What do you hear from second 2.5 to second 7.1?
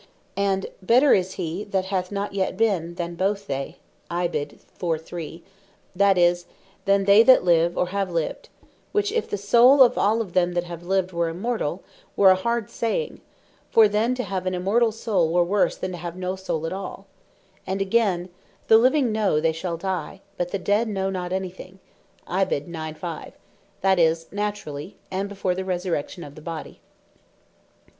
been, than both they;" that is, than